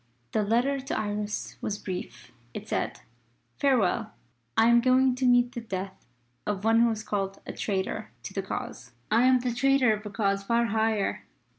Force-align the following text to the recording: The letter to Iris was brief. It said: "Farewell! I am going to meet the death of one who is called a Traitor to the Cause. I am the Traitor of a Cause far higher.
The 0.31 0.41
letter 0.41 0.79
to 0.81 0.97
Iris 0.97 1.57
was 1.61 1.77
brief. 1.77 2.31
It 2.55 2.67
said: 2.67 3.01
"Farewell! 3.57 4.13
I 4.57 4.65
am 4.65 4.81
going 4.81 5.13
to 5.13 5.27
meet 5.27 5.51
the 5.51 5.61
death 5.61 6.07
of 6.47 6.63
one 6.63 6.79
who 6.79 6.89
is 6.89 7.03
called 7.03 7.39
a 7.45 7.53
Traitor 7.53 8.09
to 8.23 8.33
the 8.33 8.41
Cause. 8.41 8.93
I 9.11 9.25
am 9.27 9.41
the 9.41 9.53
Traitor 9.53 9.93
of 9.93 10.03
a 10.03 10.09
Cause 10.09 10.41
far 10.41 10.65
higher. 10.65 11.25